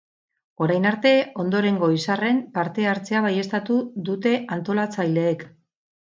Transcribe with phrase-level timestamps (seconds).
[0.67, 1.09] Orain arte,
[1.43, 3.77] ondorengo izarren parte hartzea baieztatu
[4.11, 5.45] duteantolatzaileek.